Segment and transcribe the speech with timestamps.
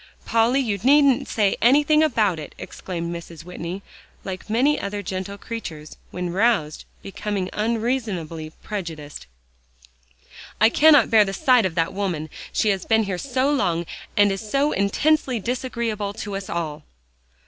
[0.25, 3.43] "Polly, you needn't say anything about it," exclaimed Mrs.
[3.43, 3.83] Whitney,
[4.23, 9.27] like many other gentle creatures, when roused, becoming unreasonably prejudiced;
[10.59, 12.31] "I cannot bear the sight of that woman.
[12.51, 13.85] She has been here so long,
[14.17, 16.81] and is so intensely disagreeable to us all."